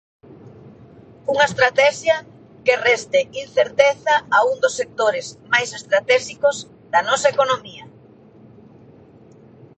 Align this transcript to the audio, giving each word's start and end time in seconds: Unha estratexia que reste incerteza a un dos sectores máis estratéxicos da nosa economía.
Unha 1.31 1.45
estratexia 1.51 2.15
que 2.65 2.75
reste 2.87 3.19
incerteza 3.43 4.15
a 4.37 4.39
un 4.51 4.57
dos 4.63 4.77
sectores 4.79 5.25
máis 5.53 5.69
estratéxicos 5.79 6.55
da 6.91 7.01
nosa 7.09 7.27
economía. 7.33 7.85